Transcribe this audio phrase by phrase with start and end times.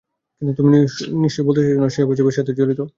[0.41, 0.77] কিন্তু তুমি
[1.23, 2.81] নিশ্চয়ই বলতে চাচ্ছ না যে, সাওভ্যাজ এসবের সাথে জড়িত?